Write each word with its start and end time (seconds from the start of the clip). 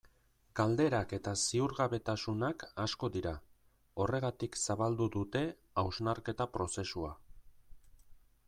Galderak 0.59 1.11
eta 1.17 1.33
ziurgabetasunak 1.47 2.65
asko 2.85 3.11
dira, 3.17 3.35
horregatik 4.05 4.57
zabaldu 4.63 5.09
dute 5.17 5.45
hausnarketa 5.83 6.49
prozesua. 6.57 7.17